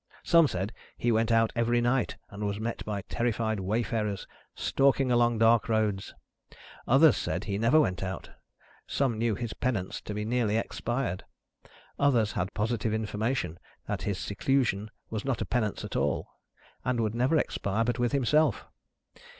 [0.23, 5.37] Some said he went out every night, and was met by terrified wayfarers stalking along
[5.37, 6.15] dark roads,
[6.87, 8.31] others said he never went out,
[8.87, 11.23] some knew his penance to be nearly expired,
[11.99, 16.27] others had positive information that his seclusion was not a penance at all,
[16.83, 18.65] and would never expire but with himself.